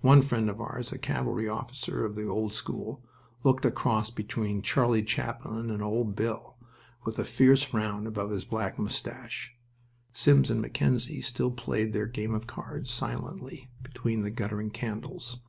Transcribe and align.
One 0.00 0.22
friend 0.22 0.48
of 0.48 0.60
ours, 0.60 0.92
a 0.92 0.96
cavalry 0.98 1.48
officer 1.48 2.04
of 2.04 2.14
the 2.14 2.24
old 2.28 2.54
school, 2.54 3.02
looked 3.42 3.64
a 3.64 3.72
cross 3.72 4.10
between 4.12 4.62
Charlie 4.62 5.02
Chaplin 5.02 5.72
and 5.72 5.82
Ol' 5.82 6.04
Bill, 6.04 6.56
with 7.04 7.18
a 7.18 7.24
fierce 7.24 7.64
frown 7.64 8.06
above 8.06 8.30
his 8.30 8.44
black 8.44 8.78
mustache. 8.78 9.56
Sims 10.12 10.52
and 10.52 10.60
Mackenzie 10.60 11.20
still 11.20 11.50
played 11.50 11.92
their 11.92 12.06
game 12.06 12.32
of 12.32 12.46
cards, 12.46 12.92
silently, 12.92 13.68
between 13.82 14.22
the 14.22 14.30
guttering 14.30 14.70
candles. 14.70 15.40